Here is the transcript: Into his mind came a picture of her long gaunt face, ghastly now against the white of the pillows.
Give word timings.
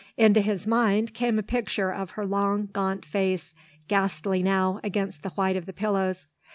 Into 0.17 0.41
his 0.41 0.65
mind 0.65 1.13
came 1.13 1.37
a 1.37 1.43
picture 1.43 1.91
of 1.91 2.09
her 2.17 2.25
long 2.25 2.69
gaunt 2.73 3.05
face, 3.05 3.53
ghastly 3.87 4.41
now 4.41 4.79
against 4.83 5.21
the 5.21 5.29
white 5.29 5.55
of 5.55 5.67
the 5.67 5.73
pillows. 5.73 6.25